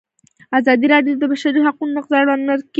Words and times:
ازادي 0.59 0.85
راډیو 0.93 1.13
د 1.17 1.19
د 1.21 1.23
بشري 1.31 1.59
حقونو 1.65 1.95
نقض 1.97 2.11
اړوند 2.19 2.43
مرکې 2.49 2.63
کړي. 2.63 2.69